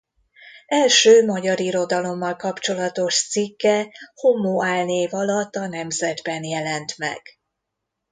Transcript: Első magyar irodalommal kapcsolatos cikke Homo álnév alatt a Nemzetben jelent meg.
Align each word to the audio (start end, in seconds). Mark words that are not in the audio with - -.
Első 0.67 1.25
magyar 1.25 1.59
irodalommal 1.59 2.35
kapcsolatos 2.35 3.27
cikke 3.29 3.95
Homo 4.13 4.63
álnév 4.63 5.13
alatt 5.13 5.55
a 5.55 5.67
Nemzetben 5.67 6.43
jelent 6.43 6.97
meg. 6.97 7.21